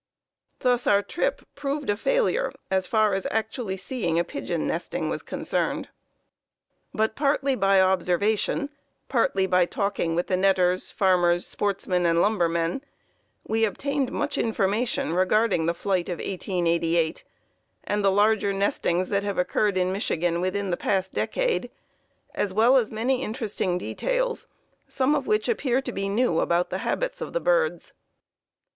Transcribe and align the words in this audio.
Thus 0.61 0.87
our 0.87 1.03
trip 1.03 1.43
proved 1.53 1.87
a 1.87 1.95
failure 1.95 2.51
as 2.71 2.87
far 2.87 3.13
as 3.13 3.27
actually 3.29 3.77
seeing 3.77 4.17
a 4.17 4.23
pigeon 4.23 4.65
'nesting' 4.65 5.09
was 5.09 5.21
concerned; 5.21 5.89
but 6.91 7.15
partly 7.15 7.53
by 7.53 7.79
observation, 7.79 8.69
partly 9.09 9.45
by 9.45 9.67
talking 9.67 10.15
with 10.15 10.25
the 10.25 10.35
netters, 10.35 10.89
farmers, 10.89 11.45
sportsmen, 11.45 12.07
and 12.07 12.19
lumbermen, 12.19 12.83
we 13.45 13.63
obtained 13.63 14.11
much 14.11 14.39
information 14.39 15.13
regarding 15.13 15.67
the 15.67 15.75
flight 15.75 16.09
of 16.09 16.17
1888, 16.17 17.23
and 17.83 18.03
the 18.03 18.09
larger 18.11 18.51
nestings 18.51 19.09
that 19.09 19.21
have 19.21 19.37
occurred 19.37 19.77
in 19.77 19.91
Michigan 19.91 20.41
within 20.41 20.71
the 20.71 20.77
past 20.77 21.13
decade, 21.13 21.69
as 22.33 22.51
well 22.51 22.75
as 22.75 22.89
many 22.91 23.21
interesting 23.21 23.77
details, 23.77 24.47
some 24.87 25.13
of 25.13 25.27
which 25.27 25.47
appear 25.47 25.79
to 25.79 25.91
be 25.91 26.09
new 26.09 26.39
about 26.39 26.71
the 26.71 26.79
habits 26.79 27.21
of 27.21 27.33
the 27.33 27.39
birds. 27.39 27.93